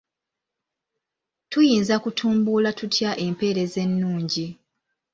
Tuyinza 1.49 1.95
kutumbula 2.03 2.69
tutya 2.79 3.11
empeereza 3.25 3.77
ennungi? 3.85 4.47